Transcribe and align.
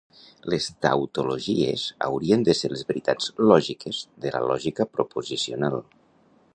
Les 0.51 0.69
tautologies 0.85 1.83
haurien 2.07 2.47
de 2.47 2.55
ser 2.61 2.71
les 2.73 2.83
veritats 2.89 3.31
lògiques 3.53 4.03
de 4.25 4.33
la 4.39 4.43
lògica 4.53 4.89
proposicional. 4.99 5.83